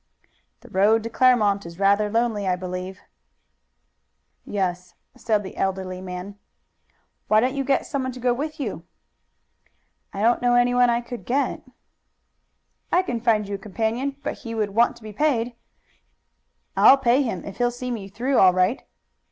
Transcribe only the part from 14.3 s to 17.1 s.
he would want to be paid." "I'll